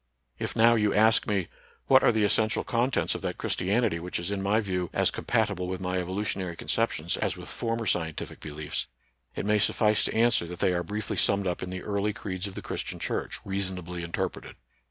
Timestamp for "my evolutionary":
5.79-6.55